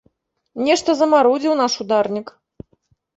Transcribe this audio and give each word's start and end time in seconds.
Нешта 0.67 0.95
замарудзіў 1.01 1.53
наш 1.59 1.73
ударнік. 1.85 2.27